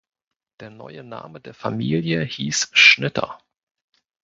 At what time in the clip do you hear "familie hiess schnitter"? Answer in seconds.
1.53-3.37